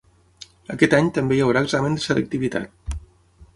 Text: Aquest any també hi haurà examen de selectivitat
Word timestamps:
Aquest 0.75 0.95
any 0.99 1.11
també 1.17 1.37
hi 1.37 1.43
haurà 1.49 1.63
examen 1.67 1.99
de 1.99 2.05
selectivitat 2.09 2.99